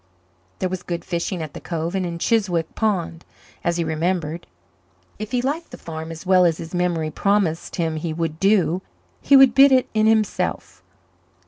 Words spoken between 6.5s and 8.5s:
his memory promised him he would